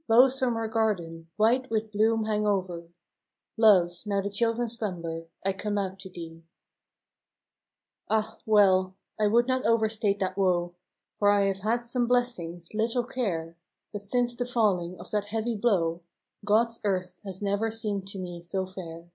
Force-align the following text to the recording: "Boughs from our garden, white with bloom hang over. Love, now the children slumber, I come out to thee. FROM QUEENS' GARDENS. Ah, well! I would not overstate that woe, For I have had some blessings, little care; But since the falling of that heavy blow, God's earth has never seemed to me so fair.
"Boughs 0.06 0.38
from 0.38 0.54
our 0.54 0.68
garden, 0.68 1.30
white 1.38 1.70
with 1.70 1.90
bloom 1.90 2.26
hang 2.26 2.46
over. 2.46 2.88
Love, 3.56 4.02
now 4.04 4.20
the 4.20 4.28
children 4.28 4.68
slumber, 4.68 5.28
I 5.46 5.54
come 5.54 5.78
out 5.78 5.98
to 6.00 6.10
thee. 6.10 6.44
FROM 8.06 8.08
QUEENS' 8.08 8.08
GARDENS. 8.10 8.34
Ah, 8.36 8.38
well! 8.44 8.94
I 9.18 9.28
would 9.28 9.46
not 9.46 9.64
overstate 9.64 10.18
that 10.18 10.36
woe, 10.36 10.74
For 11.18 11.30
I 11.30 11.46
have 11.46 11.60
had 11.60 11.86
some 11.86 12.06
blessings, 12.06 12.74
little 12.74 13.04
care; 13.04 13.56
But 13.90 14.02
since 14.02 14.36
the 14.36 14.44
falling 14.44 15.00
of 15.00 15.10
that 15.12 15.24
heavy 15.28 15.56
blow, 15.56 16.02
God's 16.44 16.80
earth 16.84 17.22
has 17.24 17.40
never 17.40 17.70
seemed 17.70 18.06
to 18.08 18.18
me 18.18 18.42
so 18.42 18.66
fair. 18.66 19.10